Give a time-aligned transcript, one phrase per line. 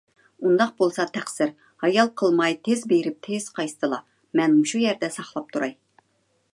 [0.45, 1.51] ئۇنداق بولسا تەقسىر،
[1.83, 4.01] ھايال قىلماي تېز بېرىپ تېز قايتسىلا!
[4.41, 5.79] مەن مۇشۇ يەردە ساقلاپ تۇراي.